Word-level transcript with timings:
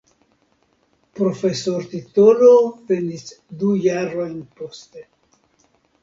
Profesortitolo 1.17 2.49
venis 2.91 3.27
du 3.59 3.69
jarojn 3.83 4.39
poste. 4.61 5.05